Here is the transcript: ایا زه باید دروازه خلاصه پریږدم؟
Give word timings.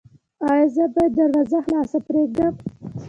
ایا 0.49 0.67
زه 0.75 0.83
باید 0.93 1.13
دروازه 1.17 1.57
خلاصه 1.65 1.97
پریږدم؟ 2.07 2.53